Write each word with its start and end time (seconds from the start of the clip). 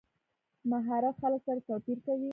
مهارت 0.71 1.15
خلک 1.21 1.41
سره 1.47 1.59
توپیر 1.67 1.97
کوي. 2.05 2.29